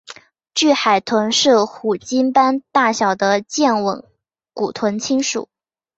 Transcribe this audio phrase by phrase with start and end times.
[0.55, 4.03] 巨海豚是虎鲸般大小的剑吻
[4.51, 5.47] 古豚亲属。